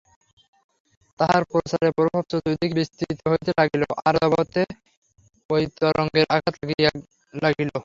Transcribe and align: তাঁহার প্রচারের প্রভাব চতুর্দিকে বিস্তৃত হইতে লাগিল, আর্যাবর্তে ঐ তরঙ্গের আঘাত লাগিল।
তাঁহার 1.19 1.43
প্রচারের 1.51 1.91
প্রভাব 1.97 2.23
চতুর্দিকে 2.31 2.77
বিস্তৃত 2.79 3.19
হইতে 3.31 3.51
লাগিল, 3.59 3.81
আর্যাবর্তে 4.07 4.61
ঐ 5.49 5.55
তরঙ্গের 5.79 6.25
আঘাত 6.35 6.55
লাগিল। 7.33 7.69